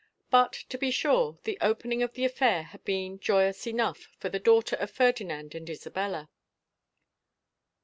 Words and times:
But 0.31 0.53
to 0.69 0.79
be 0.79 0.89
sure, 0.89 1.37
the 1.43 1.59
open 1.61 1.91
ing 1.91 2.01
of 2.01 2.13
the 2.13 2.25
affair 2.25 2.63
had 2.63 2.83
been 2.83 3.19
joyous 3.19 3.67
enough 3.67 4.07
for 4.17 4.29
the 4.29 4.39
daughter 4.39 4.75
of 4.77 4.89
Ferdinand 4.89 5.53
and 5.53 5.69
Isabella. 5.69 6.27